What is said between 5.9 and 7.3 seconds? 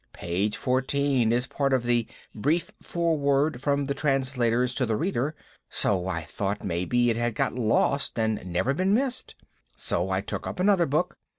I thought maybe it